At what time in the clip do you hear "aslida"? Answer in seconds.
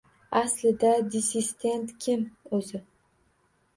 0.39-0.93